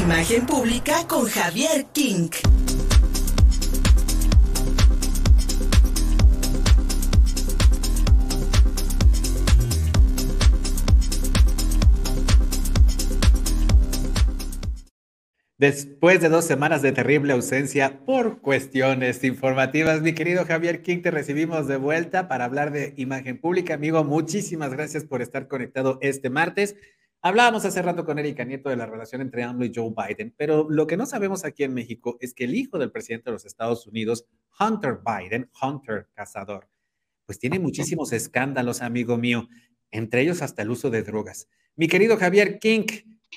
Imagen 0.00 0.46
pública 0.46 1.06
con 1.06 1.26
Javier 1.26 1.84
King. 1.92 2.30
Después 15.58 16.20
de 16.20 16.30
dos 16.30 16.46
semanas 16.46 16.80
de 16.80 16.92
terrible 16.92 17.34
ausencia 17.34 18.00
por 18.06 18.40
cuestiones 18.40 19.22
informativas, 19.24 20.00
mi 20.00 20.14
querido 20.14 20.46
Javier 20.46 20.80
King, 20.80 21.02
te 21.02 21.10
recibimos 21.10 21.68
de 21.68 21.76
vuelta 21.76 22.28
para 22.28 22.46
hablar 22.46 22.72
de 22.72 22.94
imagen 22.96 23.38
pública. 23.38 23.74
Amigo, 23.74 24.02
muchísimas 24.04 24.72
gracias 24.72 25.04
por 25.04 25.20
estar 25.20 25.48
conectado 25.48 25.98
este 26.00 26.30
martes. 26.30 26.76
Hablábamos 27.24 27.64
hace 27.64 27.80
rato 27.82 28.04
con 28.04 28.18
Erika 28.18 28.44
Nieto 28.44 28.68
de 28.68 28.74
la 28.74 28.84
relación 28.84 29.20
entre 29.20 29.44
AMLO 29.44 29.64
y 29.64 29.72
Joe 29.72 29.94
Biden, 29.96 30.34
pero 30.36 30.66
lo 30.68 30.88
que 30.88 30.96
no 30.96 31.06
sabemos 31.06 31.44
aquí 31.44 31.62
en 31.62 31.72
México 31.72 32.16
es 32.18 32.34
que 32.34 32.42
el 32.42 32.56
hijo 32.56 32.80
del 32.80 32.90
presidente 32.90 33.26
de 33.26 33.34
los 33.34 33.44
Estados 33.44 33.86
Unidos, 33.86 34.26
Hunter 34.58 34.98
Biden, 35.06 35.48
Hunter 35.62 36.08
Cazador, 36.14 36.68
pues 37.24 37.38
tiene 37.38 37.60
muchísimos 37.60 38.12
escándalos, 38.12 38.82
amigo 38.82 39.18
mío, 39.18 39.48
entre 39.92 40.22
ellos 40.22 40.42
hasta 40.42 40.62
el 40.62 40.72
uso 40.72 40.90
de 40.90 41.04
drogas. 41.04 41.48
Mi 41.76 41.86
querido 41.86 42.16
Javier 42.16 42.58
King, 42.58 42.86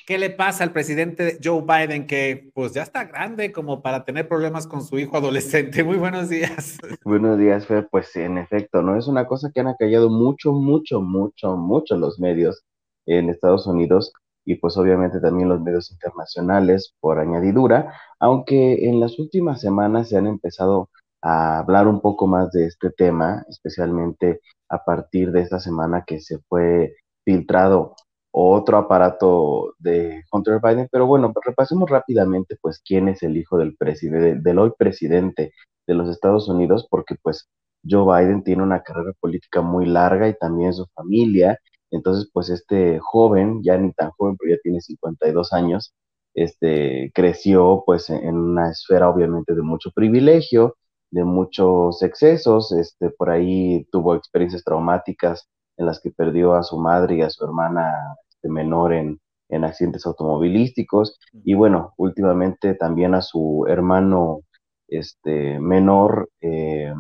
¿Qué 0.06 0.18
le 0.18 0.30
pasa 0.30 0.66
al 0.66 0.74
presidente 0.74 1.40
Joe 1.42 1.62
Biden 1.62 2.06
que 2.06 2.52
pues 2.54 2.74
ya 2.74 2.84
está 2.84 3.06
grande 3.06 3.54
como 3.54 3.82
para 3.82 4.04
tener 4.04 4.28
problemas 4.28 4.68
con 4.68 4.84
su 4.84 5.00
hijo 5.00 5.16
adolescente? 5.16 5.86
Muy 5.86 5.96
buenos 5.96 6.28
días. 6.28 6.78
Buenos 7.06 7.40
días, 7.40 7.66
Fer. 7.66 7.88
Pues 7.90 8.14
en 8.18 8.38
efecto, 8.38 8.82
¿no? 8.82 8.98
Es 8.98 9.08
una 9.08 9.26
cosa 9.26 9.52
que 9.54 9.62
han 9.62 9.68
acallado 9.68 10.10
mucho, 10.10 10.52
mucho, 10.52 11.02
mucho, 11.02 11.56
mucho 11.56 11.98
los 11.98 12.20
medios 12.20 12.66
en 13.06 13.30
Estados 13.30 13.68
Unidos 13.68 14.14
y 14.46 14.56
pues 14.56 14.78
obviamente 14.78 15.20
también 15.20 15.50
los 15.50 15.62
medios 15.62 15.92
internacionales 15.92 16.94
por 17.00 17.20
añadidura, 17.20 17.94
aunque 18.20 18.88
en 18.88 19.00
las 19.00 19.18
últimas 19.20 19.60
semanas 19.60 20.10
se 20.10 20.18
han 20.18 20.28
empezado 20.28 20.90
a 21.22 21.60
hablar 21.60 21.88
un 21.88 22.02
poco 22.02 22.28
más 22.28 22.52
de 22.52 22.68
este 22.68 22.92
tema, 22.92 23.44
especialmente 23.50 24.42
a 24.70 24.84
partir 24.84 25.32
de 25.32 25.42
esta 25.42 25.60
semana 25.60 26.04
que 26.06 26.20
se 26.20 26.38
fue 26.48 26.96
filtrado 27.24 27.96
otro 28.32 28.78
aparato 28.78 29.74
de 29.80 30.24
Hunter 30.32 30.60
Biden, 30.62 30.90
pero 30.92 31.08
bueno, 31.08 31.34
repasemos 31.44 31.90
rápidamente 31.90 32.58
pues 32.62 32.82
quién 32.86 33.08
es 33.08 33.24
el 33.24 33.38
hijo 33.38 33.58
del 33.58 33.78
presidente, 33.78 34.36
del 34.42 34.60
hoy 34.60 34.74
presidente 34.78 35.54
de 35.88 35.94
los 35.94 36.10
Estados 36.10 36.50
Unidos, 36.50 36.86
porque 36.90 37.16
pues 37.22 37.48
Joe 37.90 38.04
Biden 38.04 38.44
tiene 38.44 38.62
una 38.64 38.84
carrera 38.84 39.14
política 39.22 39.62
muy 39.62 39.86
larga 39.86 40.28
y 40.28 40.38
también 40.38 40.74
su 40.74 40.86
familia, 40.94 41.60
entonces 41.96 42.30
pues 42.34 42.50
este 42.50 43.00
joven, 43.00 43.62
ya 43.64 43.78
ni 43.78 43.92
tan 43.94 44.12
joven, 44.12 44.38
pero 44.38 44.56
ya 44.56 44.62
tiene 44.64 44.82
52 44.82 45.54
años, 45.54 45.94
este, 46.34 47.12
creció 47.16 47.84
pues 47.86 48.10
en 48.10 48.36
una 48.38 48.70
esfera 48.72 49.10
obviamente 49.10 49.56
de 49.56 49.62
mucho 49.62 49.92
privilegio, 49.92 50.76
de 51.12 51.24
muchos 51.24 52.02
excesos, 52.04 52.72
este, 52.74 53.10
por 53.12 53.30
ahí 53.30 53.88
tuvo 53.92 54.16
experiencias 54.16 54.64
traumáticas 54.64 55.48
en 55.78 55.86
las 55.86 56.00
que 56.02 56.12
perdió 56.12 56.56
a 56.56 56.64
su 56.64 56.78
madre 56.78 57.18
y 57.18 57.22
a 57.22 57.30
su 57.30 57.46
hermana 57.46 57.94
este, 58.30 58.50
menor 58.50 58.94
en, 58.94 59.20
accidentes 59.64 60.06
automovilísticos. 60.06 61.18
Y 61.46 61.54
bueno, 61.54 61.94
últimamente 61.98 62.74
también 62.74 63.16
a 63.16 63.22
su 63.22 63.66
hermano 63.70 64.42
este, 64.88 65.60
menor, 65.60 66.30
eh, 66.42 66.94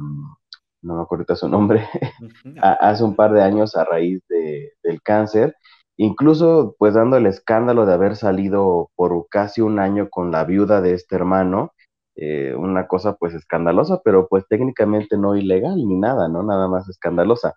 no 0.86 0.96
me 0.96 1.02
acuerdo 1.02 1.36
su 1.36 1.50
nombre, 1.50 1.86
hace 2.62 3.04
un 3.04 3.16
par 3.16 3.34
de 3.34 3.42
años 3.42 3.76
a 3.76 3.84
raíz 3.84 4.22
de, 4.30 4.74
del 4.84 5.02
cáncer, 5.02 5.56
incluso 5.98 6.76
pues 6.78 6.94
dando 6.94 7.18
el 7.18 7.26
escándalo 7.26 7.86
de 7.86 7.94
haber 7.94 8.16
salido 8.16 8.92
por 8.96 9.28
casi 9.30 9.62
un 9.62 9.80
año 9.80 10.10
con 10.10 10.32
la 10.32 10.44
viuda 10.46 10.82
de 10.82 10.94
este 10.94 11.16
hermano, 11.16 11.72
eh, 12.16 12.56
una 12.56 12.88
cosa 12.88 13.16
pues 13.16 13.34
escandalosa, 13.34 14.02
pero 14.04 14.28
pues 14.30 14.46
técnicamente 14.48 15.18
no 15.18 15.36
ilegal 15.36 15.76
ni 15.76 15.98
nada, 15.98 16.30
¿no? 16.30 16.44
Nada 16.44 16.68
más 16.70 16.88
escandalosa. 16.88 17.56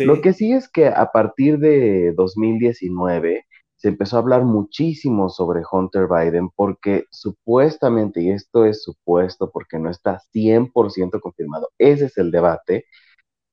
Lo 0.00 0.20
que 0.20 0.32
sí 0.32 0.52
es 0.52 0.68
que 0.68 0.88
a 0.88 1.10
partir 1.12 1.58
de 1.58 2.12
2019 2.16 3.45
se 3.76 3.88
empezó 3.88 4.16
a 4.16 4.20
hablar 4.20 4.44
muchísimo 4.44 5.28
sobre 5.28 5.62
Hunter 5.70 6.08
Biden 6.08 6.50
porque 6.54 7.04
supuestamente, 7.10 8.22
y 8.22 8.30
esto 8.30 8.64
es 8.64 8.82
supuesto 8.82 9.50
porque 9.50 9.78
no 9.78 9.90
está 9.90 10.20
100% 10.32 11.20
confirmado, 11.20 11.70
ese 11.78 12.06
es 12.06 12.18
el 12.18 12.30
debate, 12.30 12.86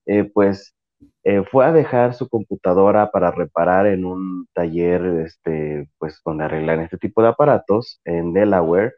eh, 0.05 0.23
pues 0.25 0.73
eh, 1.23 1.43
fue 1.51 1.65
a 1.65 1.71
dejar 1.71 2.13
su 2.13 2.29
computadora 2.29 3.11
para 3.11 3.31
reparar 3.31 3.87
en 3.87 4.05
un 4.05 4.47
taller, 4.53 5.03
este, 5.25 5.89
pues 5.97 6.21
donde 6.25 6.45
arreglan 6.45 6.81
este 6.81 6.97
tipo 6.97 7.21
de 7.21 7.29
aparatos 7.29 8.01
en 8.05 8.33
Delaware 8.33 8.93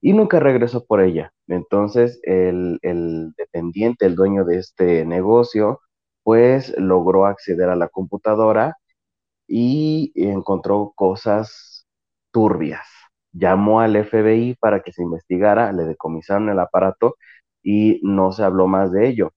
y 0.00 0.12
nunca 0.12 0.40
regresó 0.40 0.84
por 0.86 1.00
ella. 1.02 1.32
Entonces 1.48 2.20
el, 2.24 2.78
el 2.82 3.32
dependiente, 3.36 4.06
el 4.06 4.16
dueño 4.16 4.44
de 4.44 4.58
este 4.58 5.04
negocio, 5.06 5.80
pues 6.22 6.74
logró 6.78 7.26
acceder 7.26 7.68
a 7.70 7.76
la 7.76 7.88
computadora 7.88 8.76
y 9.50 10.12
encontró 10.14 10.92
cosas 10.96 11.86
turbias. 12.32 12.86
Llamó 13.32 13.80
al 13.80 13.96
FBI 13.96 14.56
para 14.60 14.82
que 14.82 14.92
se 14.92 15.02
investigara, 15.02 15.72
le 15.72 15.84
decomisaron 15.84 16.50
el 16.50 16.60
aparato 16.60 17.16
y 17.62 18.00
no 18.04 18.32
se 18.32 18.44
habló 18.44 18.68
más 18.68 18.92
de 18.92 19.08
ello. 19.08 19.32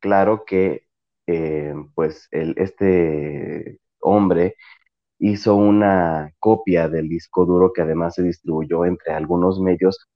Claro 0.00 0.44
que 0.46 0.86
eh, 1.26 1.74
pues 1.94 2.28
este 2.30 3.80
hombre 4.00 4.56
hizo 5.18 5.56
una 5.56 6.32
copia 6.38 6.88
del 6.88 7.08
disco 7.08 7.46
duro 7.46 7.72
que 7.72 7.82
además 7.82 8.14
se 8.16 8.22
distribuyó 8.22 8.84
entre 8.84 9.14
algunos 9.14 9.60
medios, 9.60 10.08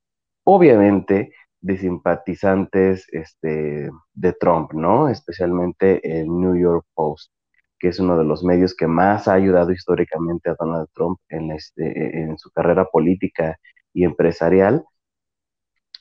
obviamente 0.45 1.33
de 1.61 1.79
simpatizantes 1.79 3.07
este, 3.13 3.91
de 4.15 4.33
Trump, 4.35 4.73
¿no? 4.75 5.09
Especialmente 5.09 6.21
el 6.21 6.29
New 6.29 6.57
York 6.57 6.87
Post, 6.95 7.33
que 7.79 7.89
es 7.89 8.01
uno 8.01 8.19
de 8.19 8.25
los 8.25 8.45
medios 8.45 8.75
que 8.75 8.87
más 8.87 9.29
ha 9.29 9.35
ayudado 9.35 9.73
históricamente 9.73 10.51
a 10.51 10.57
Donald 10.59 10.89
Trump 10.95 11.19
en, 11.29 11.53
este, 11.53 12.35
su 12.39 12.51
carrera 12.51 12.87
política 12.87 13.59
y 13.93 14.05
empresarial. 14.05 14.85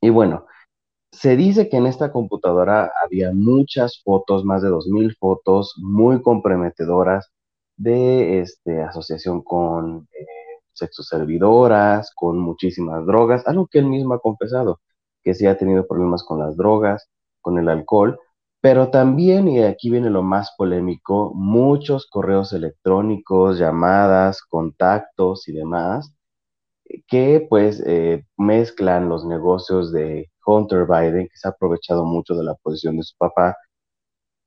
Y 0.02 0.10
bueno, 0.10 0.46
se 1.12 1.36
dice 1.36 1.70
que 1.70 1.78
en 1.78 1.88
esta 1.88 2.12
computadora 2.12 2.92
había 3.04 3.32
muchas 3.34 4.02
fotos, 4.04 4.46
más 4.46 4.62
de 4.62 4.70
2.000 4.70 5.16
fotos 5.18 5.76
muy 5.78 6.22
comprometedoras 6.22 7.32
de 7.78 8.42
este, 8.42 8.82
asociación 8.82 9.42
con 9.44 10.08
eh, 10.14 10.26
sexoservidoras, 10.74 12.12
con 12.16 12.40
muchísimas 12.40 13.06
drogas, 13.06 13.48
algo 13.48 13.68
que 13.68 13.80
él 13.80 13.88
mismo 13.88 14.14
ha 14.14 14.20
confesado 14.20 14.80
que 15.28 15.34
sí 15.34 15.46
ha 15.46 15.58
tenido 15.58 15.86
problemas 15.86 16.24
con 16.24 16.40
las 16.40 16.56
drogas, 16.56 17.10
con 17.42 17.60
el 17.60 17.68
alcohol, 17.68 18.18
pero 18.68 18.90
también, 18.92 19.48
y 19.48 19.64
aquí 19.64 19.90
viene 19.90 20.10
lo 20.10 20.24
más 20.24 20.54
polémico, 20.58 21.32
muchos 21.34 22.06
correos 22.06 22.52
electrónicos, 22.52 23.58
llamadas, 23.58 24.42
contactos 24.42 25.48
y 25.48 25.54
demás, 25.54 26.14
que 27.08 27.48
pues 27.50 27.82
eh, 27.88 28.26
mezclan 28.38 29.08
los 29.08 29.26
negocios 29.26 29.94
de 29.94 30.30
Hunter 30.46 30.86
Biden, 30.86 31.30
que 31.30 31.38
se 31.38 31.48
ha 31.48 31.52
aprovechado 31.52 32.04
mucho 32.06 32.36
de 32.36 32.44
la 32.44 32.56
posición 32.56 32.98
de 32.98 33.04
su 33.04 33.16
papá 33.18 33.56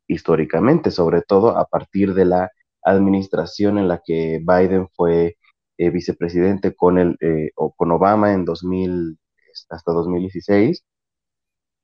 históricamente, 0.06 0.90
sobre 0.90 1.22
todo 1.22 1.56
a 1.56 1.64
partir 1.64 2.12
de 2.12 2.26
la 2.26 2.50
administración 2.82 3.78
en 3.78 3.88
la 3.88 4.02
que 4.04 4.42
Biden 4.46 4.88
fue 4.96 5.38
eh, 5.78 5.90
vicepresidente 5.90 6.74
con, 6.76 6.98
el, 6.98 7.16
eh, 7.22 7.52
o 7.56 7.72
con 7.72 7.90
Obama 7.90 8.34
en 8.34 8.44
2000, 8.44 9.18
hasta 9.70 9.92
2016. 9.92 10.84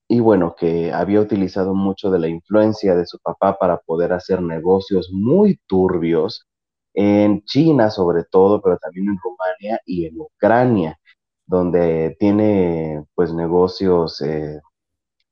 Y 0.08 0.20
bueno, 0.20 0.54
que 0.56 0.92
había 0.92 1.20
utilizado 1.20 1.74
mucho 1.74 2.10
de 2.10 2.18
la 2.20 2.28
influencia 2.28 2.94
de 2.94 3.06
su 3.06 3.18
papá 3.18 3.58
para 3.58 3.78
poder 3.78 4.12
hacer 4.12 4.40
negocios 4.40 5.10
muy 5.12 5.60
turbios 5.66 6.46
en 6.94 7.42
China 7.44 7.90
sobre 7.90 8.24
todo, 8.24 8.62
pero 8.62 8.78
también 8.78 9.08
en 9.08 9.18
Rumania 9.22 9.80
y 9.84 10.06
en 10.06 10.20
Ucrania, 10.20 10.98
donde 11.46 12.16
tiene 12.18 13.04
pues 13.14 13.32
negocios 13.34 14.20
eh, 14.22 14.60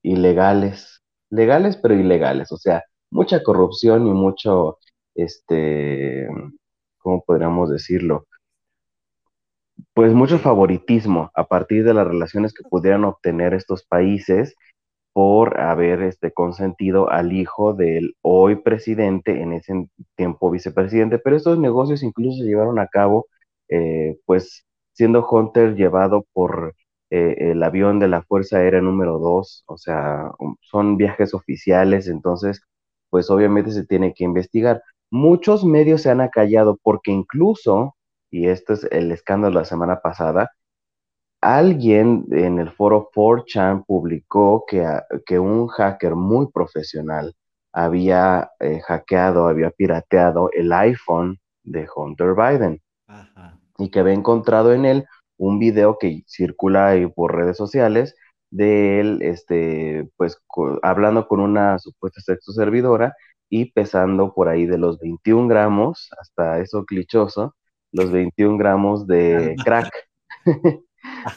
ilegales, 0.02 1.02
legales 1.30 1.76
pero 1.76 1.94
ilegales, 1.94 2.52
o 2.52 2.56
sea, 2.58 2.84
mucha 3.10 3.42
corrupción 3.42 4.06
y 4.06 4.12
mucho, 4.12 4.78
este, 5.14 6.28
¿cómo 6.98 7.22
podríamos 7.24 7.70
decirlo? 7.70 8.26
pues 9.94 10.12
mucho 10.12 10.38
favoritismo 10.38 11.30
a 11.34 11.46
partir 11.46 11.84
de 11.84 11.94
las 11.94 12.06
relaciones 12.06 12.52
que 12.52 12.68
pudieran 12.68 13.04
obtener 13.04 13.54
estos 13.54 13.84
países 13.84 14.54
por 15.14 15.60
haber 15.60 16.02
este, 16.02 16.32
consentido 16.32 17.10
al 17.10 17.32
hijo 17.32 17.74
del 17.74 18.16
hoy 18.22 18.56
presidente, 18.56 19.42
en 19.42 19.54
ese 19.54 19.88
tiempo 20.16 20.50
vicepresidente, 20.50 21.18
pero 21.18 21.36
estos 21.36 21.58
negocios 21.58 22.02
incluso 22.02 22.38
se 22.38 22.44
llevaron 22.48 22.78
a 22.78 22.88
cabo, 22.88 23.26
eh, 23.68 24.18
pues 24.26 24.66
siendo 24.92 25.26
Hunter 25.28 25.76
llevado 25.76 26.26
por 26.34 26.74
eh, 27.10 27.36
el 27.52 27.62
avión 27.62 28.00
de 28.00 28.08
la 28.08 28.22
Fuerza 28.22 28.58
Aérea 28.58 28.80
número 28.82 29.18
2, 29.18 29.64
o 29.66 29.78
sea, 29.78 30.32
um, 30.38 30.56
son 30.60 30.96
viajes 30.98 31.34
oficiales, 31.34 32.08
entonces, 32.08 32.62
pues 33.10 33.30
obviamente 33.30 33.72
se 33.72 33.86
tiene 33.86 34.14
que 34.14 34.24
investigar. 34.24 34.82
Muchos 35.10 35.64
medios 35.64 36.02
se 36.02 36.10
han 36.10 36.20
acallado 36.20 36.78
porque 36.82 37.12
incluso 37.12 37.94
y 38.34 38.48
este 38.48 38.72
es 38.72 38.84
el 38.90 39.12
escándalo 39.12 39.60
la 39.60 39.64
semana 39.64 40.00
pasada, 40.00 40.50
alguien 41.44 42.24
en 42.30 42.58
el 42.58 42.70
foro 42.70 43.10
4chan 43.14 43.84
publicó 43.84 44.64
que, 44.66 44.82
que 45.26 45.38
un 45.38 45.68
hacker 45.68 46.14
muy 46.14 46.50
profesional 46.50 47.34
había 47.70 48.50
eh, 48.60 48.80
hackeado, 48.80 49.46
había 49.46 49.70
pirateado 49.70 50.48
el 50.52 50.72
iPhone 50.72 51.38
de 51.62 51.86
Hunter 51.94 52.34
Biden 52.34 52.80
y 53.78 53.90
que 53.90 54.00
había 54.00 54.14
encontrado 54.14 54.72
en 54.72 54.86
él 54.86 55.04
un 55.36 55.58
video 55.58 55.98
que 55.98 56.22
circula 56.26 56.88
ahí 56.88 57.06
por 57.08 57.34
redes 57.34 57.58
sociales 57.58 58.14
de 58.50 59.00
él, 59.00 59.18
este, 59.20 60.08
pues 60.16 60.40
hablando 60.82 61.26
con 61.28 61.40
una 61.40 61.78
supuesta 61.78 62.20
sexo 62.22 62.52
servidora 62.52 63.14
y 63.50 63.72
pesando 63.72 64.32
por 64.32 64.48
ahí 64.48 64.64
de 64.64 64.78
los 64.78 64.98
21 64.98 65.48
gramos, 65.48 66.08
hasta 66.18 66.60
eso 66.60 66.84
clichoso, 66.86 67.54
los 67.92 68.10
21 68.10 68.56
gramos 68.56 69.06
de 69.06 69.56
crack. 69.64 69.92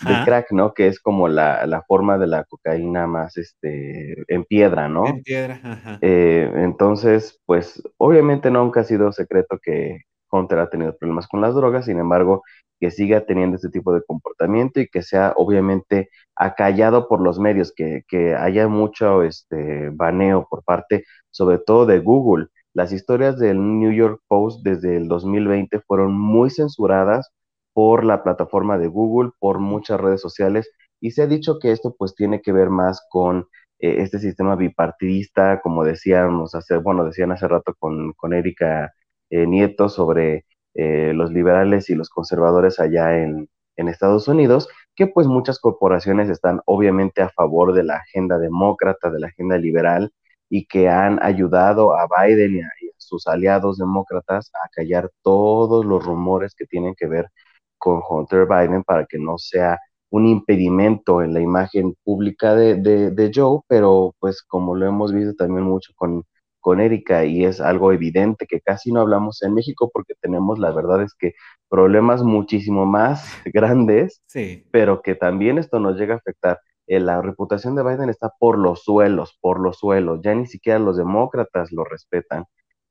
de 0.08 0.26
crack, 0.26 0.52
¿no? 0.52 0.74
Que 0.74 0.88
es 0.88 1.00
como 1.00 1.28
la, 1.28 1.84
forma 1.88 2.18
de 2.18 2.28
la 2.28 2.44
cocaína 2.44 3.08
más 3.08 3.38
este, 3.38 4.16
en 4.28 4.46
piedra, 4.46 4.88
¿no? 4.88 5.08
En 5.08 5.24
piedra, 5.24 5.60
ajá. 5.64 6.00
Eh, 6.02 6.52
entonces, 6.56 7.40
pues 7.46 7.82
obviamente 7.98 8.52
nunca 8.52 8.82
ha 8.82 8.84
sido 8.84 9.12
secreto 9.12 9.60
que 9.62 10.02
Hunter 10.32 10.60
ha 10.60 10.70
tenido 10.70 10.96
problemas 10.98 11.28
con 11.28 11.42
las 11.42 11.56
drogas, 11.56 11.86
sin 11.86 12.00
embargo, 12.00 12.44
que 12.80 12.92
siga 12.92 13.26
teniendo 13.26 13.56
este 13.56 13.70
tipo 13.70 13.94
de 13.94 14.04
comportamiento 14.04 14.80
y 14.80 14.88
que 14.88 15.02
sea 15.02 15.34
obviamente 15.36 16.10
acallado 16.36 17.08
por 17.08 17.22
los 17.22 17.40
medios, 17.40 17.74
que, 17.76 18.04
que 18.08 18.36
haya 18.36 18.68
mucho 18.68 19.24
este, 19.24 19.90
baneo 19.90 20.48
por 20.50 20.64
parte, 20.64 21.04
sobre 21.32 21.58
todo 21.58 21.86
de 21.86 22.00
Google. 22.00 22.48
Las 22.74 22.92
historias 22.92 23.40
del 23.40 23.58
New 23.80 23.92
York 23.92 24.22
Post 24.28 24.64
desde 24.64 24.98
el 24.98 25.08
2020 25.08 25.80
fueron 25.82 26.14
muy 26.18 26.50
censuradas 26.52 27.32
por 27.78 28.04
la 28.04 28.24
plataforma 28.24 28.80
de 28.80 28.88
Google, 28.88 29.30
por 29.38 29.60
muchas 29.60 30.02
redes 30.02 30.20
sociales, 30.20 30.68
y 31.00 31.12
se 31.12 31.22
ha 31.22 31.28
dicho 31.28 31.60
que 31.60 31.72
esto 31.72 31.96
pues 31.96 32.16
tiene 32.16 32.42
que 32.42 32.52
ver 32.52 32.72
más 32.72 33.06
con 33.08 33.50
eh, 33.78 33.98
este 34.00 34.18
sistema 34.18 34.56
bipartidista, 34.56 35.62
como 35.62 35.84
decíamos 35.84 36.56
hace, 36.56 36.78
bueno, 36.78 37.06
decían 37.06 37.34
hace 37.34 37.48
rato 37.48 37.76
con, 37.78 38.14
con 38.14 38.34
Erika 38.34 38.94
eh, 39.30 39.46
Nieto 39.46 39.90
sobre 39.90 40.46
eh, 40.74 41.14
los 41.14 41.32
liberales 41.32 41.92
y 41.92 41.94
los 41.94 42.10
conservadores 42.10 42.80
allá 42.80 43.20
en, 43.20 43.48
en 43.76 43.88
Estados 43.90 44.28
Unidos, 44.28 44.68
que 44.96 45.06
pues 45.06 45.28
muchas 45.28 45.60
corporaciones 45.60 46.30
están 46.30 46.62
obviamente 46.66 47.22
a 47.22 47.30
favor 47.30 47.74
de 47.74 47.84
la 47.84 47.98
agenda 47.98 48.40
demócrata, 48.40 49.12
de 49.12 49.20
la 49.20 49.28
agenda 49.28 49.56
liberal, 49.60 50.12
y 50.50 50.66
que 50.66 50.90
han 50.90 51.22
ayudado 51.22 51.96
a 51.96 52.08
Biden 52.08 52.56
y 52.56 52.62
a, 52.62 52.70
sus 52.98 53.28
aliados 53.28 53.78
demócratas 53.78 54.50
a 54.66 54.68
callar 54.70 55.12
todos 55.22 55.86
los 55.86 56.04
rumores 56.04 56.56
que 56.56 56.66
tienen 56.66 56.96
que 56.96 57.06
ver 57.06 57.30
con 57.78 58.02
Hunter 58.08 58.46
Biden 58.48 58.84
para 58.84 59.06
que 59.06 59.18
no 59.18 59.38
sea 59.38 59.78
un 60.10 60.26
impedimento 60.26 61.22
en 61.22 61.34
la 61.34 61.42
imagen 61.42 61.96
pública 62.04 62.56
de, 62.56 63.32
Joe, 63.34 63.62
pero 63.68 64.16
pues 64.20 64.42
como 64.42 64.76
lo 64.76 64.86
hemos 64.88 65.14
visto 65.14 65.36
también 65.36 65.64
mucho 65.64 65.92
con, 65.96 66.24
con 66.60 66.80
Erika 66.80 67.26
y 67.26 67.46
es 67.46 67.60
algo 67.62 67.92
evidente 67.92 68.48
que 68.48 68.62
casi 68.62 68.92
no 68.92 69.02
hablamos 69.02 69.42
en 69.44 69.54
México 69.54 69.90
porque 69.94 70.14
tenemos, 70.22 70.60
la 70.60 70.72
verdad 70.72 71.04
es 71.04 71.14
que 71.14 71.34
problemas 71.70 72.24
muchísimo 72.24 72.86
más 72.86 73.26
grandes, 73.46 74.22
sí. 74.28 74.66
pero 74.72 75.02
que 75.02 75.16
también 75.16 75.58
esto 75.58 75.80
nos 75.80 75.98
llega 75.98 76.16
a 76.16 76.18
afectar. 76.18 76.60
Eh, 76.88 77.02
la 77.02 77.22
reputación 77.22 77.76
de 77.76 77.84
Biden 77.84 78.10
está 78.10 78.32
por 78.40 78.58
los 78.58 78.84
suelos, 78.84 79.38
por 79.42 79.60
los 79.60 79.78
suelos, 79.78 80.22
ya 80.24 80.34
ni 80.34 80.46
siquiera 80.48 80.80
los 80.80 80.96
demócratas 80.98 81.72
lo 81.74 81.84
respetan 81.84 82.46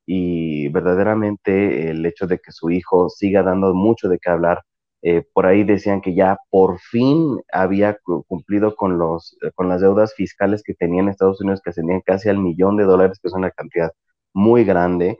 y 0.06 0.68
verdaderamente 0.68 1.90
el 1.90 2.04
hecho 2.06 2.26
de 2.26 2.38
que 2.38 2.52
su 2.52 2.70
hijo 2.70 3.08
siga 3.08 3.42
dando 3.42 3.74
mucho 3.74 4.08
de 4.08 4.18
qué 4.18 4.30
hablar 4.30 4.62
eh, 5.08 5.24
por 5.32 5.46
ahí 5.46 5.62
decían 5.62 6.00
que 6.00 6.14
ya 6.14 6.36
por 6.50 6.80
fin 6.80 7.40
había 7.52 7.96
cumplido 8.26 8.74
con, 8.74 8.98
los, 8.98 9.36
eh, 9.40 9.52
con 9.54 9.68
las 9.68 9.80
deudas 9.80 10.14
fiscales 10.14 10.64
que 10.64 10.74
tenía 10.74 11.00
en 11.00 11.08
Estados 11.08 11.40
Unidos, 11.40 11.60
que 11.62 11.70
ascendían 11.70 12.00
casi 12.04 12.28
al 12.28 12.38
millón 12.38 12.76
de 12.76 12.84
dólares, 12.84 13.20
que 13.22 13.28
es 13.28 13.34
una 13.34 13.52
cantidad 13.52 13.92
muy 14.32 14.64
grande, 14.64 15.18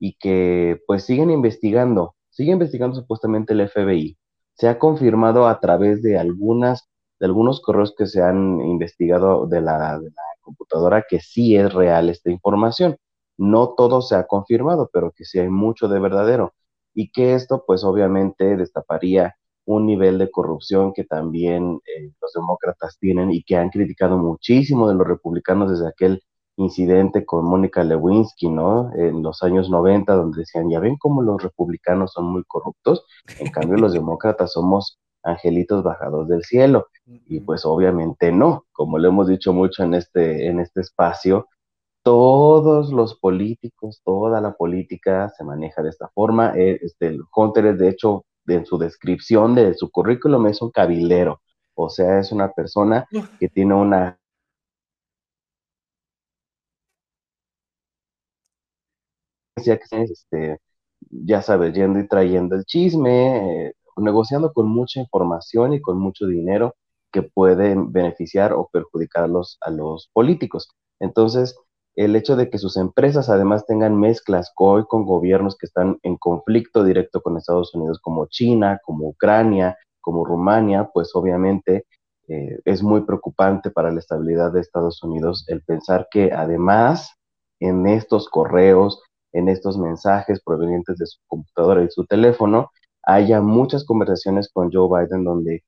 y 0.00 0.14
que 0.14 0.80
pues 0.88 1.04
siguen 1.04 1.30
investigando, 1.30 2.16
sigue 2.30 2.50
investigando 2.52 2.96
supuestamente 2.96 3.52
el 3.52 3.68
FBI. 3.68 4.18
Se 4.54 4.68
ha 4.68 4.78
confirmado 4.80 5.46
a 5.46 5.60
través 5.60 6.02
de 6.02 6.18
algunas 6.18 6.88
de 7.20 7.26
algunos 7.26 7.60
correos 7.60 7.94
que 7.96 8.06
se 8.06 8.22
han 8.22 8.60
investigado 8.60 9.46
de 9.46 9.60
la, 9.60 9.98
de 10.00 10.06
la 10.10 10.22
computadora 10.40 11.04
que 11.08 11.20
sí 11.20 11.56
es 11.56 11.72
real 11.72 12.08
esta 12.10 12.30
información. 12.30 12.96
No 13.36 13.74
todo 13.76 14.02
se 14.02 14.16
ha 14.16 14.26
confirmado, 14.26 14.90
pero 14.92 15.12
que 15.12 15.24
sí 15.24 15.38
hay 15.38 15.48
mucho 15.48 15.88
de 15.88 16.00
verdadero 16.00 16.54
y 16.98 17.10
que 17.12 17.34
esto 17.34 17.62
pues 17.64 17.84
obviamente 17.84 18.56
destaparía 18.56 19.36
un 19.66 19.86
nivel 19.86 20.18
de 20.18 20.32
corrupción 20.32 20.92
que 20.92 21.04
también 21.04 21.78
eh, 21.86 22.10
los 22.20 22.32
demócratas 22.32 22.98
tienen 22.98 23.30
y 23.30 23.44
que 23.44 23.54
han 23.54 23.70
criticado 23.70 24.18
muchísimo 24.18 24.88
de 24.88 24.96
los 24.96 25.06
republicanos 25.06 25.70
desde 25.70 25.86
aquel 25.86 26.20
incidente 26.56 27.24
con 27.24 27.44
Mónica 27.44 27.84
Lewinsky, 27.84 28.48
¿no? 28.48 28.90
En 28.96 29.22
los 29.22 29.44
años 29.44 29.70
90, 29.70 30.12
donde 30.12 30.40
decían, 30.40 30.68
ya 30.70 30.80
ven 30.80 30.96
cómo 30.96 31.22
los 31.22 31.40
republicanos 31.40 32.14
son 32.14 32.24
muy 32.32 32.42
corruptos, 32.48 33.06
en 33.38 33.52
cambio 33.52 33.76
los 33.76 33.92
demócratas 33.92 34.54
somos 34.54 34.98
angelitos 35.22 35.84
bajados 35.84 36.26
del 36.26 36.42
cielo. 36.42 36.88
Y 37.06 37.38
pues 37.38 37.64
obviamente 37.64 38.32
no, 38.32 38.64
como 38.72 38.98
lo 38.98 39.06
hemos 39.06 39.28
dicho 39.28 39.52
mucho 39.52 39.84
en 39.84 39.94
este, 39.94 40.48
en 40.48 40.58
este 40.58 40.80
espacio, 40.80 41.46
todos 42.08 42.90
los 42.90 43.18
políticos, 43.18 44.00
toda 44.02 44.40
la 44.40 44.54
política 44.54 45.28
se 45.36 45.44
maneja 45.44 45.82
de 45.82 45.90
esta 45.90 46.08
forma. 46.08 46.54
Eh, 46.56 46.78
este, 46.80 47.18
Hunter 47.36 47.66
es, 47.66 47.78
de 47.78 47.90
hecho, 47.90 48.24
en 48.46 48.64
su 48.64 48.78
descripción 48.78 49.54
de 49.54 49.74
su 49.74 49.90
currículum 49.90 50.46
es 50.46 50.62
un 50.62 50.70
cabildero, 50.70 51.42
o 51.74 51.90
sea, 51.90 52.18
es 52.18 52.32
una 52.32 52.50
persona 52.52 53.06
que 53.38 53.48
tiene 53.50 53.74
una 53.74 54.18
este, 59.90 60.58
ya 61.10 61.42
sabes, 61.42 61.74
yendo 61.74 61.98
y 61.98 62.08
trayendo 62.08 62.56
el 62.56 62.64
chisme, 62.64 63.66
eh, 63.68 63.74
negociando 63.98 64.52
con 64.54 64.66
mucha 64.68 64.98
información 65.00 65.74
y 65.74 65.82
con 65.82 65.98
mucho 65.98 66.26
dinero 66.26 66.74
que 67.12 67.22
pueden 67.22 67.92
beneficiar 67.92 68.54
o 68.54 68.68
perjudicar 68.72 69.24
a 69.24 69.70
los 69.70 70.08
políticos. 70.14 70.70
Entonces, 71.00 71.54
el 71.98 72.14
hecho 72.14 72.36
de 72.36 72.48
que 72.48 72.58
sus 72.58 72.76
empresas 72.76 73.28
además 73.28 73.66
tengan 73.66 73.98
mezclas 73.98 74.52
hoy 74.56 74.84
con 74.86 75.04
gobiernos 75.04 75.56
que 75.56 75.66
están 75.66 75.98
en 76.04 76.16
conflicto 76.16 76.84
directo 76.84 77.20
con 77.20 77.36
Estados 77.36 77.74
Unidos, 77.74 77.98
como 78.00 78.26
China, 78.26 78.80
como 78.84 79.08
Ucrania, 79.08 79.76
como 80.00 80.24
Rumania, 80.24 80.88
pues 80.94 81.10
obviamente 81.16 81.86
eh, 82.28 82.60
es 82.64 82.84
muy 82.84 83.00
preocupante 83.00 83.72
para 83.72 83.90
la 83.90 83.98
estabilidad 83.98 84.52
de 84.52 84.60
Estados 84.60 85.02
Unidos 85.02 85.44
el 85.48 85.64
pensar 85.64 86.06
que 86.08 86.30
además 86.32 87.16
en 87.58 87.88
estos 87.88 88.28
correos, 88.28 89.02
en 89.32 89.48
estos 89.48 89.76
mensajes 89.76 90.40
provenientes 90.40 90.98
de 90.98 91.06
su 91.06 91.18
computadora 91.26 91.82
y 91.82 91.90
su 91.90 92.06
teléfono, 92.06 92.70
haya 93.02 93.40
muchas 93.40 93.84
conversaciones 93.84 94.48
con 94.52 94.70
Joe 94.72 95.04
Biden 95.04 95.24
donde 95.24 95.64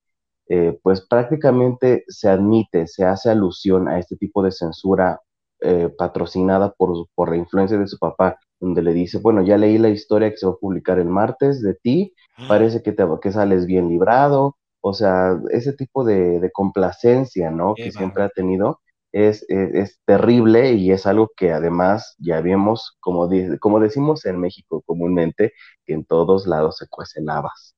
eh, 0.48 0.78
pues 0.80 1.00
prácticamente 1.00 2.04
se 2.06 2.28
admite, 2.28 2.86
se 2.86 3.04
hace 3.04 3.30
alusión 3.30 3.88
a 3.88 3.98
este 3.98 4.16
tipo 4.16 4.44
de 4.44 4.52
censura 4.52 5.20
eh, 5.62 5.90
patrocinada 5.96 6.72
por, 6.72 7.06
por 7.14 7.28
la 7.28 7.36
influencia 7.36 7.76
de 7.76 7.86
su 7.86 7.98
papá, 7.98 8.38
donde 8.60 8.80
le 8.80 8.94
dice, 8.94 9.18
bueno, 9.18 9.42
ya 9.42 9.58
leí 9.58 9.76
la 9.76 9.90
historia 9.90 10.30
que 10.30 10.38
se 10.38 10.46
va 10.46 10.52
a 10.52 10.56
publicar 10.56 10.98
el 10.98 11.08
martes 11.08 11.60
de 11.60 11.74
ti, 11.74 12.14
ah. 12.38 12.46
parece 12.48 12.82
que, 12.82 12.92
te, 12.92 13.04
que 13.20 13.30
sales 13.30 13.66
bien 13.66 13.88
librado, 13.88 14.56
o 14.80 14.94
sea, 14.94 15.38
ese 15.50 15.74
tipo 15.74 16.02
de, 16.02 16.50
complacencia, 16.54 17.50
¿no? 17.50 17.74
que 17.74 17.92
siempre 17.92 18.22
ha 18.22 18.30
tenido. 18.30 18.80
Es, 19.12 19.44
es, 19.48 20.00
terrible 20.06 20.74
y 20.74 20.92
es 20.92 21.04
algo 21.04 21.30
que 21.36 21.52
además 21.52 22.14
ya 22.18 22.40
vimos, 22.40 22.96
como, 23.00 23.28
como 23.58 23.80
decimos 23.80 24.24
en 24.24 24.38
México 24.40 24.82
comúnmente, 24.86 25.52
que 25.84 25.94
en 25.94 26.04
todos 26.04 26.46
lados 26.46 26.78
se 26.78 26.86
cuecen 26.88 27.28
habas. 27.28 27.76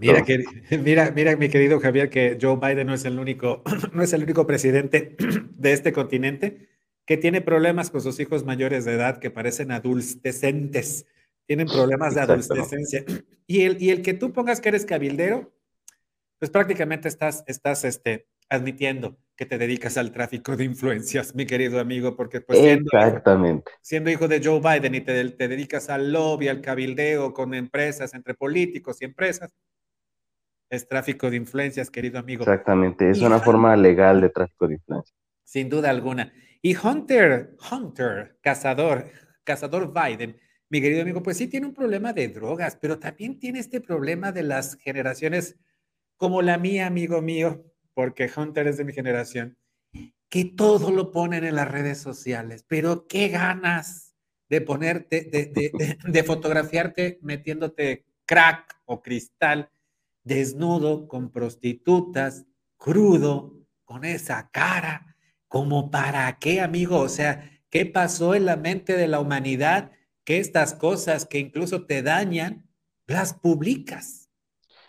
mira, 0.00 0.24
que, 0.24 0.42
mira, 0.82 1.12
mira, 1.14 1.36
mi 1.36 1.50
querido 1.50 1.78
Javier, 1.78 2.10
que 2.10 2.38
Joe 2.40 2.56
Biden 2.56 2.88
no 2.88 2.94
es 2.94 3.04
el 3.04 3.18
único, 3.20 3.62
no 3.92 4.02
es 4.02 4.12
el 4.12 4.24
único 4.24 4.46
presidente 4.46 5.14
de 5.50 5.72
este 5.72 5.92
continente 5.92 6.75
que 7.06 7.16
tiene 7.16 7.40
problemas 7.40 7.90
con 7.90 8.00
sus 8.00 8.18
hijos 8.20 8.44
mayores 8.44 8.84
de 8.84 8.94
edad 8.94 9.18
que 9.18 9.30
parecen 9.30 9.70
adolescentes, 9.70 11.06
tienen 11.46 11.68
problemas 11.68 12.14
de 12.14 12.20
adolescencia. 12.20 13.04
Y 13.46 13.62
el, 13.62 13.80
y 13.80 13.90
el 13.90 14.02
que 14.02 14.12
tú 14.12 14.32
pongas 14.32 14.60
que 14.60 14.70
eres 14.70 14.84
cabildero, 14.84 15.52
pues 16.38 16.50
prácticamente 16.50 17.06
estás, 17.06 17.44
estás 17.46 17.84
este, 17.84 18.26
admitiendo 18.48 19.16
que 19.36 19.46
te 19.46 19.56
dedicas 19.56 19.96
al 19.98 20.12
tráfico 20.12 20.56
de 20.56 20.64
influencias, 20.64 21.34
mi 21.34 21.46
querido 21.46 21.78
amigo, 21.78 22.16
porque 22.16 22.40
pues 22.40 22.58
siendo, 22.58 22.90
Exactamente. 22.92 23.70
Siendo 23.82 24.10
hijo 24.10 24.26
de 24.26 24.42
Joe 24.42 24.60
Biden 24.60 24.94
y 24.96 25.00
te, 25.02 25.30
te, 25.30 25.48
dedicas 25.48 25.88
al 25.90 26.12
lobby, 26.12 26.48
al 26.48 26.60
cabildeo 26.60 27.32
con 27.32 27.54
empresas, 27.54 28.14
entre 28.14 28.34
políticos 28.34 28.96
y 29.00 29.04
empresas, 29.04 29.54
es 30.70 30.88
tráfico 30.88 31.30
de 31.30 31.36
influencias, 31.36 31.90
querido 31.90 32.18
amigo. 32.18 32.42
Exactamente, 32.42 33.10
es 33.10 33.20
una 33.20 33.38
forma 33.38 33.76
legal 33.76 34.20
de 34.20 34.30
tráfico 34.30 34.66
de 34.66 34.74
influencias. 34.74 35.16
Sin 35.44 35.68
duda 35.68 35.90
alguna. 35.90 36.32
Y 36.62 36.76
Hunter, 36.76 37.56
Hunter, 37.70 38.38
cazador, 38.40 39.10
cazador 39.44 39.92
Biden, 39.92 40.38
mi 40.68 40.80
querido 40.80 41.02
amigo, 41.02 41.22
pues 41.22 41.36
sí 41.36 41.46
tiene 41.46 41.66
un 41.66 41.74
problema 41.74 42.12
de 42.12 42.28
drogas, 42.28 42.76
pero 42.80 42.98
también 42.98 43.38
tiene 43.38 43.60
este 43.60 43.80
problema 43.80 44.32
de 44.32 44.42
las 44.42 44.76
generaciones 44.76 45.56
como 46.16 46.42
la 46.42 46.58
mía, 46.58 46.86
amigo 46.86 47.22
mío, 47.22 47.64
porque 47.94 48.30
Hunter 48.34 48.66
es 48.66 48.76
de 48.76 48.84
mi 48.84 48.92
generación, 48.92 49.56
que 50.28 50.44
todo 50.44 50.90
lo 50.90 51.12
ponen 51.12 51.44
en 51.44 51.54
las 51.54 51.70
redes 51.70 51.98
sociales, 51.98 52.64
pero 52.66 53.06
qué 53.06 53.28
ganas 53.28 54.14
de 54.48 54.60
ponerte, 54.60 55.22
de, 55.22 55.96
de 56.04 56.22
fotografiarte 56.24 57.18
metiéndote 57.22 58.06
crack 58.24 58.80
o 58.84 59.02
cristal, 59.02 59.70
desnudo, 60.24 61.06
con 61.06 61.30
prostitutas, 61.30 62.44
crudo, 62.76 63.56
con 63.84 64.04
esa 64.04 64.50
cara, 64.50 65.15
como 65.48 65.90
para 65.90 66.38
qué, 66.38 66.60
amigo, 66.60 66.98
o 66.98 67.08
sea, 67.08 67.50
¿qué 67.70 67.86
pasó 67.86 68.34
en 68.34 68.46
la 68.46 68.56
mente 68.56 68.96
de 68.96 69.08
la 69.08 69.20
humanidad 69.20 69.92
que 70.24 70.38
estas 70.38 70.74
cosas 70.74 71.26
que 71.26 71.38
incluso 71.38 71.86
te 71.86 72.02
dañan, 72.02 72.66
las 73.06 73.34
publicas? 73.34 74.28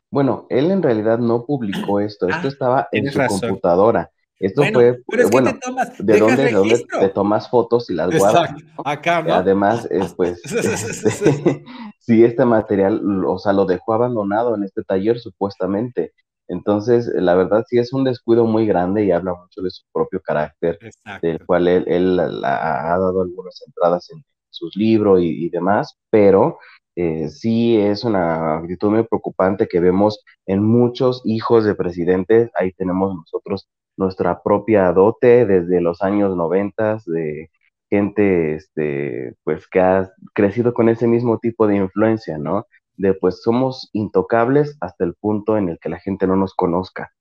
Bueno, 0.10 0.48
él 0.50 0.72
en 0.72 0.82
realidad 0.82 1.20
no 1.20 1.46
publicó 1.46 2.00
esto, 2.00 2.28
esto 2.28 2.48
ah, 2.48 2.48
estaba 2.48 2.88
en 2.92 3.12
su 3.12 3.20
computadora. 3.20 4.12
Esto 4.40 4.64
fue, 4.72 5.02
bueno, 5.32 5.52
¿de 5.98 6.20
dónde, 6.20 6.44
de 6.44 6.52
dónde 6.52 6.86
te 7.00 7.10
tomas 7.10 7.50
fotos 7.50 7.90
y 7.90 7.94
las 7.96 8.16
guardas? 8.16 8.52
Acá, 8.86 9.24
¿no? 9.24 9.34
Además, 9.34 9.88
eh, 9.90 10.00
pues, 10.16 10.40
este, 10.46 11.64
sí, 12.00 12.24
este 12.24 12.46
material, 12.46 13.26
o 13.26 13.40
sea, 13.40 13.52
lo 13.54 13.66
dejó 13.66 13.94
abandonado 13.94 14.56
en 14.56 14.64
este 14.64 14.84
taller 14.84 15.20
supuestamente. 15.20 16.14
Entonces, 16.48 17.08
la 17.16 17.36
verdad 17.36 17.66
sí 17.68 17.77
es 17.77 17.94
un 17.94 18.04
descuido 18.04 18.46
muy 18.46 18.66
grande 18.66 19.04
y 19.06 19.12
habla 19.12 19.34
mucho 19.34 19.62
de 19.62 19.70
su 19.70 19.84
propio 19.92 20.22
carácter, 20.22 20.80
del 21.22 21.46
cual 21.46 21.68
él, 21.68 22.20
ha 22.20 22.98
dado 22.98 23.22
algunas 23.22 23.62
entradas 23.66 24.10
en 24.12 24.24
sus 24.50 24.75
libros 24.75 25.20
y, 25.22 25.50
demás, 25.50 25.98
pero 26.10 26.60
eh, 26.96 27.30
sí 27.30 27.77
es 27.77 28.04
una 28.04 28.58
actitud 28.58 28.89
muy 28.89 29.04
preocupante 29.04 29.68
que 29.68 29.80
vemos 29.80 30.24
en 30.46 30.63
muchos 30.63 31.22
hijos 31.25 31.66
de 31.66 31.75
presidentes. 31.75 32.50
Ahí 32.56 32.72
tenemos 32.74 33.16
nosotros 33.16 33.68
nuestra 33.98 34.42
propia 34.42 34.92
dote 34.94 35.46
desde 35.46 35.82
los 35.82 36.01
años 36.01 36.36
noventas 36.36 37.06
de 37.06 37.50
gente, 37.89 38.56
este, 38.56 39.36
pues 39.44 39.68
que 39.68 39.80
ha 39.80 40.12
crecido 40.34 40.74
con 40.74 40.89
ese 40.89 41.08
mismo 41.08 41.39
tipo 41.39 41.68
de 41.68 41.77
influencia, 41.77 42.38
¿no? 42.38 42.66
De 42.98 43.13
pues 43.13 43.42
somos 43.42 43.89
intocables 43.94 44.77
hasta 44.82 45.06
el 45.06 45.16
punto 45.16 45.58
en 45.58 45.70
el 45.70 45.80
que 45.80 45.89
la 45.89 46.00
gente 46.00 46.27
no 46.27 46.36
nos 46.36 46.54
conozca. 46.56 47.12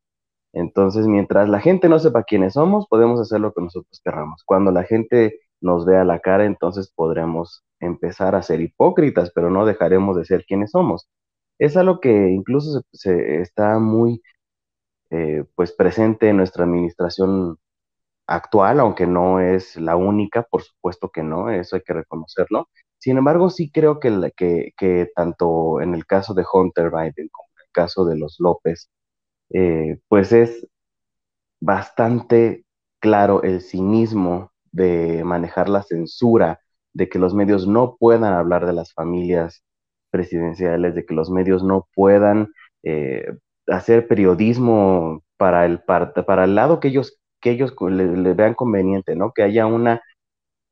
Entonces, 0.52 1.06
mientras 1.06 1.48
la 1.48 1.60
gente 1.60 1.88
no 1.88 1.98
sepa 1.98 2.24
quiénes 2.24 2.54
somos, 2.54 2.86
podemos 2.88 3.20
hacer 3.20 3.40
lo 3.40 3.52
que 3.52 3.62
nosotros 3.62 4.00
querramos. 4.02 4.42
Cuando 4.44 4.72
la 4.72 4.84
gente 4.84 5.40
nos 5.60 5.84
vea 5.86 6.04
la 6.04 6.20
cara, 6.20 6.46
entonces 6.46 6.90
podremos 6.94 7.64
empezar 7.80 8.34
a 8.34 8.42
ser 8.42 8.60
hipócritas, 8.62 9.30
pero 9.34 9.50
no 9.50 9.66
dejaremos 9.66 10.16
de 10.16 10.24
ser 10.24 10.44
quienes 10.46 10.70
somos. 10.70 11.08
Es 11.58 11.76
algo 11.76 12.00
que 12.00 12.30
incluso 12.30 12.82
se, 12.92 13.42
está 13.42 13.78
muy 13.78 14.22
eh, 15.10 15.44
pues 15.54 15.72
presente 15.72 16.28
en 16.30 16.38
nuestra 16.38 16.64
administración 16.64 17.58
actual, 18.26 18.80
aunque 18.80 19.06
no 19.06 19.40
es 19.40 19.76
la 19.76 19.96
única, 19.96 20.42
por 20.44 20.62
supuesto 20.62 21.10
que 21.10 21.22
no, 21.22 21.50
eso 21.50 21.76
hay 21.76 21.82
que 21.82 21.92
reconocerlo, 21.94 22.68
sin 23.06 23.18
embargo, 23.18 23.50
sí 23.50 23.70
creo 23.70 24.00
que, 24.00 24.32
que, 24.36 25.10
tanto 25.14 25.80
en 25.80 25.94
el 25.94 26.06
caso 26.06 26.34
de 26.34 26.44
Hunter 26.52 26.90
Biden 26.90 27.28
como 27.30 27.48
en 27.56 27.62
el 27.64 27.70
caso 27.70 28.04
de 28.04 28.18
los 28.18 28.40
López, 28.40 28.90
eh, 29.50 30.00
pues 30.08 30.32
es 30.32 30.66
bastante 31.60 32.64
claro 32.98 33.44
el 33.44 33.60
cinismo 33.60 34.50
de 34.72 35.22
manejar 35.22 35.68
la 35.68 35.84
censura, 35.84 36.58
de 36.94 37.08
que 37.08 37.20
los 37.20 37.32
medios 37.32 37.68
no 37.68 37.96
puedan 37.96 38.32
hablar 38.32 38.66
de 38.66 38.72
las 38.72 38.92
familias 38.92 39.62
presidenciales, 40.10 40.96
de 40.96 41.06
que 41.06 41.14
los 41.14 41.30
medios 41.30 41.62
no 41.62 41.86
puedan 41.94 42.48
eh, 42.82 43.36
hacer 43.68 44.08
periodismo 44.08 45.22
para 45.36 45.64
el, 45.64 45.80
para, 45.80 46.42
el 46.42 46.56
lado 46.56 46.80
que 46.80 46.88
ellos, 46.88 47.20
que 47.40 47.52
ellos 47.52 47.72
le, 47.88 48.34
vean 48.34 48.54
conveniente, 48.54 49.14
¿no? 49.14 49.30
Que 49.32 49.44
haya 49.44 49.66
una, 49.66 50.02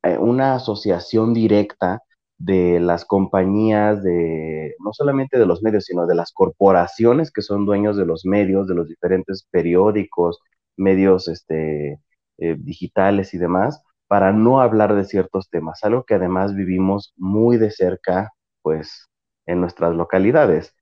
eh, 0.03 0.17
una 0.17 0.55
asociación 0.55 1.33
directa 1.33 2.01
de 2.37 2.79
las 2.79 3.05
compañías, 3.05 4.03
de 4.03 4.75
no 4.79 4.93
solamente 4.93 5.39
de 5.39 5.45
los 5.45 5.63
medios, 5.63 5.85
sino 5.85 6.05
de 6.05 6.15
las 6.15 6.31
corporaciones 6.33 7.31
que 7.31 7.41
son 7.41 7.65
dueños 7.65 7.97
de 7.97 8.05
los 8.05 8.25
medios, 8.25 8.67
de 8.67 8.75
los 8.75 8.87
diferentes 8.89 9.47
periódicos, 9.51 10.39
medios 10.77 11.27
este, 11.27 12.01
eh, 12.37 12.55
digitales 12.59 13.33
y 13.33 13.37
demás, 13.37 13.81
para 14.07 14.31
no 14.33 14.59
hablar 14.61 14.95
de 14.95 15.05
ciertos 15.05 15.49
temas, 15.49 15.83
algo 15.83 16.03
que 16.03 16.15
además 16.15 16.55
vivimos 16.55 17.13
muy 17.17 17.57
de 17.57 17.71
cerca, 17.71 18.31
pues, 18.61 19.09
en 19.45 19.61
nuestras 19.61 19.95
localidades. 19.95 20.73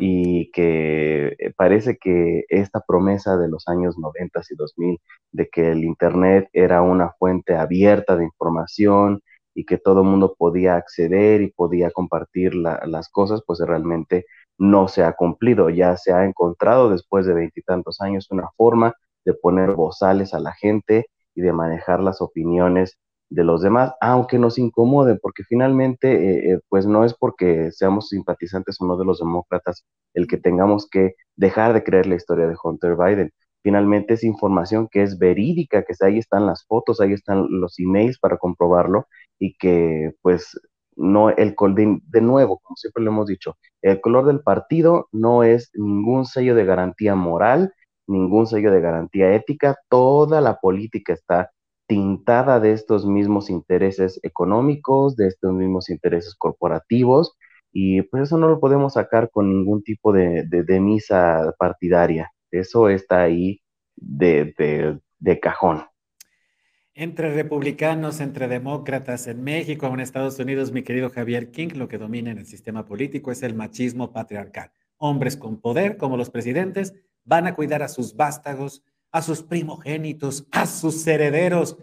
Y 0.00 0.50
que 0.52 1.36
eh, 1.38 1.52
parece 1.54 1.98
que 1.98 2.44
esta 2.48 2.80
promesa 2.80 3.36
de 3.36 3.48
los 3.48 3.68
años 3.68 3.98
90 3.98 4.40
y 4.50 4.54
2000 4.56 4.98
de 5.32 5.48
que 5.50 5.72
el 5.72 5.84
Internet 5.84 6.48
era 6.54 6.80
una 6.80 7.12
fuente 7.18 7.54
abierta 7.54 8.16
de 8.16 8.24
información, 8.24 9.20
y 9.58 9.64
que 9.64 9.76
todo 9.76 10.02
el 10.02 10.06
mundo 10.06 10.36
podía 10.38 10.76
acceder 10.76 11.40
y 11.42 11.50
podía 11.50 11.90
compartir 11.90 12.54
las 12.54 13.08
cosas, 13.08 13.42
pues 13.44 13.58
realmente 13.58 14.24
no 14.56 14.86
se 14.86 15.02
ha 15.02 15.14
cumplido. 15.14 15.68
Ya 15.68 15.96
se 15.96 16.12
ha 16.12 16.24
encontrado 16.24 16.90
después 16.90 17.26
de 17.26 17.34
veintitantos 17.34 18.00
años 18.00 18.28
una 18.30 18.48
forma 18.56 18.94
de 19.24 19.34
poner 19.34 19.72
bozales 19.72 20.32
a 20.32 20.38
la 20.38 20.52
gente 20.52 21.06
y 21.34 21.40
de 21.40 21.52
manejar 21.52 21.98
las 21.98 22.20
opiniones 22.20 22.98
de 23.30 23.42
los 23.42 23.60
demás, 23.60 23.94
aunque 24.00 24.38
nos 24.38 24.58
incomode, 24.58 25.18
porque 25.20 25.42
finalmente, 25.42 26.06
eh, 26.12 26.52
eh, 26.52 26.60
pues 26.68 26.86
no 26.86 27.04
es 27.04 27.14
porque 27.14 27.72
seamos 27.72 28.10
simpatizantes 28.10 28.80
o 28.80 28.86
no 28.86 28.96
de 28.96 29.06
los 29.06 29.18
demócratas 29.18 29.84
el 30.14 30.28
que 30.28 30.36
tengamos 30.36 30.88
que 30.88 31.14
dejar 31.34 31.72
de 31.72 31.82
creer 31.82 32.06
la 32.06 32.14
historia 32.14 32.46
de 32.46 32.56
Hunter 32.62 32.94
Biden. 32.94 33.32
Finalmente 33.64 34.14
es 34.14 34.22
información 34.22 34.86
que 34.88 35.02
es 35.02 35.18
verídica, 35.18 35.82
que 35.82 35.94
ahí 36.04 36.18
están 36.18 36.46
las 36.46 36.64
fotos, 36.64 37.00
ahí 37.00 37.12
están 37.12 37.48
los 37.50 37.76
emails 37.80 38.20
para 38.20 38.38
comprobarlo 38.38 39.08
y 39.38 39.56
que 39.56 40.12
pues 40.22 40.58
no 40.96 41.30
el 41.30 41.54
de, 41.74 42.00
de 42.08 42.20
nuevo, 42.20 42.58
como 42.58 42.76
siempre 42.76 43.04
lo 43.04 43.10
hemos 43.10 43.28
dicho, 43.28 43.56
el 43.82 44.00
color 44.00 44.26
del 44.26 44.40
partido 44.40 45.08
no 45.12 45.44
es 45.44 45.70
ningún 45.74 46.26
sello 46.26 46.54
de 46.54 46.64
garantía 46.64 47.14
moral, 47.14 47.72
ningún 48.06 48.46
sello 48.46 48.72
de 48.72 48.80
garantía 48.80 49.34
ética, 49.34 49.76
toda 49.88 50.40
la 50.40 50.58
política 50.58 51.12
está 51.12 51.50
tintada 51.86 52.60
de 52.60 52.72
estos 52.72 53.06
mismos 53.06 53.48
intereses 53.48 54.20
económicos, 54.22 55.16
de 55.16 55.28
estos 55.28 55.52
mismos 55.54 55.88
intereses 55.88 56.34
corporativos, 56.34 57.34
y 57.72 58.02
pues 58.02 58.24
eso 58.24 58.38
no 58.38 58.48
lo 58.48 58.60
podemos 58.60 58.94
sacar 58.94 59.30
con 59.30 59.48
ningún 59.48 59.82
tipo 59.82 60.12
de, 60.12 60.44
de, 60.46 60.80
misa 60.80 61.54
partidaria, 61.58 62.32
eso 62.50 62.88
está 62.88 63.22
ahí 63.22 63.60
de, 63.96 64.54
de 65.18 65.40
cajón 65.40 65.84
entre 66.98 67.32
republicanos, 67.32 68.18
entre 68.18 68.48
demócratas 68.48 69.28
en 69.28 69.44
México 69.44 69.86
en 69.86 70.00
Estados 70.00 70.36
Unidos, 70.40 70.72
mi 70.72 70.82
querido 70.82 71.10
Javier 71.10 71.52
King, 71.52 71.68
lo 71.76 71.86
que 71.86 71.96
domina 71.96 72.32
en 72.32 72.38
el 72.38 72.46
sistema 72.46 72.84
político 72.84 73.30
es 73.30 73.44
el 73.44 73.54
machismo 73.54 74.12
patriarcal. 74.12 74.72
Hombres 74.96 75.36
con 75.36 75.60
poder, 75.60 75.96
como 75.96 76.16
los 76.16 76.28
presidentes, 76.28 76.94
van 77.22 77.46
a 77.46 77.54
cuidar 77.54 77.84
a 77.84 77.88
sus 77.88 78.16
vástagos, 78.16 78.82
a 79.12 79.22
sus 79.22 79.44
primogénitos, 79.44 80.48
a 80.50 80.66
sus 80.66 81.06
herederos, 81.06 81.76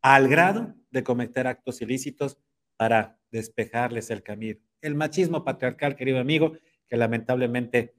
al 0.00 0.26
grado 0.26 0.74
de 0.90 1.04
cometer 1.04 1.46
actos 1.46 1.82
ilícitos 1.82 2.38
para 2.78 3.18
despejarles 3.30 4.08
el 4.08 4.22
camino. 4.22 4.58
El 4.80 4.94
machismo 4.94 5.44
patriarcal, 5.44 5.96
querido 5.96 6.18
amigo, 6.18 6.56
que 6.88 6.96
lamentablemente 6.96 7.94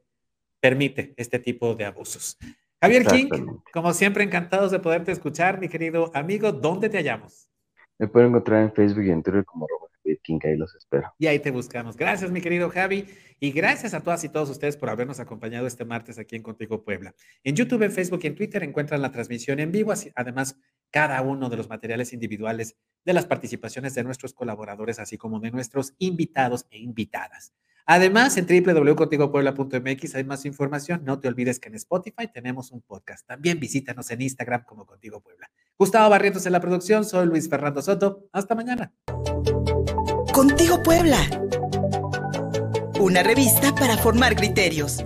permite 0.59 1.13
este 1.17 1.37
tipo 1.37 1.75
de 1.75 1.85
abusos. 1.85 2.35
Javier 2.81 3.05
King, 3.05 3.29
como 3.74 3.91
siempre, 3.93 4.24
encantados 4.24 4.72
de 4.72 4.79
poderte 4.79 5.12
escuchar, 5.12 5.60
mi 5.60 5.67
querido 5.67 6.12
amigo. 6.13 6.51
¿Dónde 6.51 6.89
te 6.89 6.98
hallamos? 6.98 7.50
Me 7.98 8.07
pueden 8.07 8.29
encontrar 8.29 8.62
en 8.62 8.72
Facebook 8.72 9.03
y 9.03 9.10
en 9.10 9.24
Twitter 9.24 9.43
como 9.46 9.65
Javier 10.03 10.19
King, 10.22 10.39
ahí 10.43 10.55
los 10.55 10.75
espero. 10.75 11.12
Y 11.17 11.25
ahí 11.25 11.39
te 11.39 11.50
buscamos. 11.50 11.98
Gracias, 11.98 12.29
mi 12.29 12.39
querido 12.39 12.69
Javi, 12.69 13.07
y 13.39 13.51
gracias 13.51 13.96
a 13.96 14.01
todas 14.01 14.24
y 14.24 14.29
todos 14.29 14.51
ustedes 14.51 14.77
por 14.77 14.91
habernos 14.91 15.19
acompañado 15.19 15.65
este 15.65 15.86
martes 15.86 16.19
aquí 16.19 16.36
en 16.36 16.43
Contigo 16.43 16.84
Puebla. 16.84 17.15
En 17.43 17.55
YouTube, 17.55 17.81
en 17.81 17.91
Facebook 17.91 18.19
y 18.24 18.27
en 18.27 18.36
Twitter 18.36 18.62
encuentran 18.62 19.01
la 19.01 19.12
transmisión 19.12 19.60
en 19.60 19.72
vivo, 19.72 19.93
además 20.15 20.60
cada 20.91 21.22
uno 21.24 21.50
de 21.50 21.57
los 21.57 21.69
materiales 21.69 22.13
individuales 22.13 22.77
de 23.03 23.13
las 23.13 23.25
participaciones 23.25 23.96
de 23.96 24.03
nuestros 24.03 24.34
colaboradores, 24.34 25.00
así 25.00 25.17
como 25.17 25.39
de 25.39 25.50
nuestros 25.50 25.96
invitados 25.98 26.67
e 26.69 26.77
invitadas. 26.77 27.53
Además, 27.89 28.36
en 28.36 28.46
www.contigopuebla.mx 28.46 30.15
hay 30.15 30.24
más 30.25 30.46
información. 30.46 31.06
No 31.06 31.20
te 31.20 31.29
olvides 31.29 31.58
que 31.58 31.70
en 31.70 31.75
Spotify 31.75 32.27
tenemos 32.32 32.72
un 32.72 32.82
podcast. 32.82 33.25
También 33.25 33.62
visítanos 33.62 34.12
en 34.12 34.22
Instagram 34.22 34.65
como 34.65 34.86
Contigo 34.86 35.22
Puebla. 35.22 35.50
Gustavo 35.79 36.10
Barrientos 36.10 36.46
en 36.46 36.51
la 36.51 36.60
producción. 36.60 37.06
Soy 37.06 37.25
Luis 37.27 37.50
Fernando 37.50 37.82
Soto. 37.82 38.27
Hasta 38.34 38.56
mañana. 38.56 38.91
Contigo 40.34 40.84
Puebla. 40.84 41.17
Una 43.00 43.24
revista 43.24 43.74
para 43.74 43.98
formar 43.98 44.36
criterios. 44.36 45.06